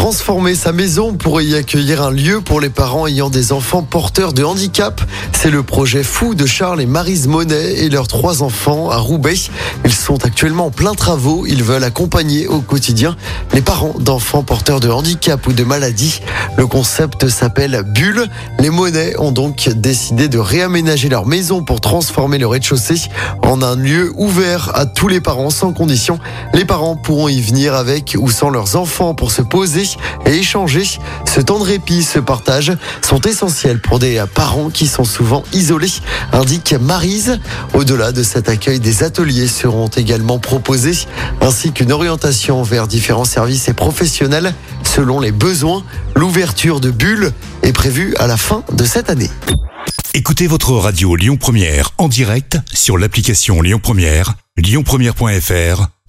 [0.00, 4.32] Transformer sa maison pour y accueillir un lieu pour les parents ayant des enfants porteurs
[4.32, 4.98] de handicap.
[5.32, 9.36] C'est le projet fou de Charles et Marise Monet et leurs trois enfants à Roubaix.
[9.84, 11.44] Ils sont actuellement en plein travaux.
[11.46, 13.14] Ils veulent accompagner au quotidien
[13.52, 16.22] les parents d'enfants porteurs de handicap ou de maladies.
[16.56, 18.26] Le concept s'appelle Bulle.
[18.58, 23.10] Les Monet ont donc décidé de réaménager leur maison pour transformer le rez-de-chaussée
[23.42, 26.18] en un lieu ouvert à tous les parents sans condition.
[26.54, 29.89] Les parents pourront y venir avec ou sans leurs enfants pour se poser
[30.26, 30.84] et échanger.
[31.26, 32.72] Ce temps de répit, ce partage
[33.02, 35.92] sont essentiels pour des parents qui sont souvent isolés,
[36.32, 37.38] indique Marise.
[37.74, 41.06] Au-delà de cet accueil, des ateliers seront également proposés,
[41.40, 45.84] ainsi qu'une orientation vers différents services et professionnels selon les besoins.
[46.14, 49.30] L'ouverture de bulles est prévue à la fin de cette année.
[50.14, 55.99] Écoutez votre radio Lyon Première en direct sur l'application Lyon Première, lyonpremière.fr